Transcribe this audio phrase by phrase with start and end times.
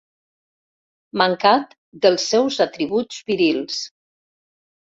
[1.23, 1.75] Mancat
[2.07, 3.79] dels seus atributs virils.